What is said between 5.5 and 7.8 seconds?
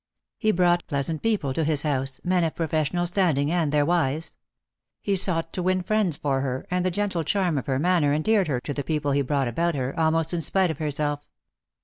to win friends for her, and the gentle charm of her